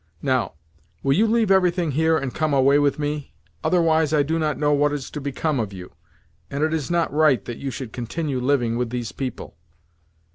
[0.23, 0.53] Now,
[1.03, 3.35] will you leave everything here, and come away with me?
[3.63, 5.91] Otherwise, I do not know what is to become of you,
[6.49, 9.57] and it is not right that you should continue living with these people.